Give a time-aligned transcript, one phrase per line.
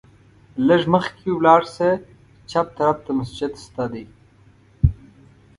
[0.67, 1.89] لږ مخکې ولاړ شه،
[2.49, 4.05] چپ طرف ته مسجد شته دی.